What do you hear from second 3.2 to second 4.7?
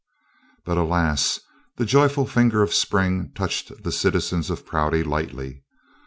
touched the citizens of